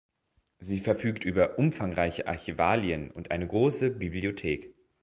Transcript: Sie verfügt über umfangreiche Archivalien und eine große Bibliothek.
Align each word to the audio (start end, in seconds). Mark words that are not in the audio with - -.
Sie 0.57 0.79
verfügt 0.79 1.25
über 1.25 1.59
umfangreiche 1.59 2.25
Archivalien 2.25 3.11
und 3.11 3.29
eine 3.29 3.45
große 3.45 3.91
Bibliothek. 3.91 4.73